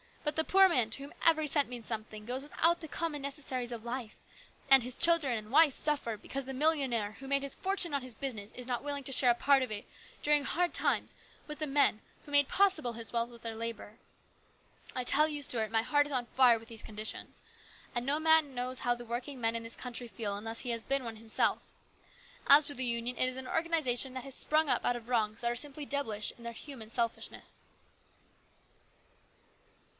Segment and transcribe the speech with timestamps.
[0.23, 2.81] But the poor man, to whom every cent means something, goes LARGE RESPONSIBILITIES.
[2.81, 4.17] 61 without the common necessaries of life,
[4.69, 8.15] and his wife and children suffer because the millionaire who made his fortune on his
[8.15, 9.85] business is not willing to share a part of it
[10.23, 11.13] during hard times
[11.45, 13.99] with the men who made possible his wealth with their labour.
[14.95, 17.43] I tell you, Stuart, my heart is on fire with these conditions,
[17.93, 20.83] and no man knows how the working men in this country feel unless he has
[20.83, 21.73] been one himself.
[22.47, 25.41] As to the Union, it is an organisation that has sprung up out of wrongs
[25.41, 27.65] that are simply devilish in their human selfishness."